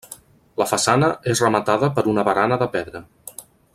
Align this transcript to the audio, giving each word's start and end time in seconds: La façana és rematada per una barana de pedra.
La 0.61 0.65
façana 0.71 1.09
és 1.33 1.43
rematada 1.45 1.91
per 1.99 2.05
una 2.15 2.25
barana 2.31 2.59
de 2.63 2.69
pedra. 2.77 3.03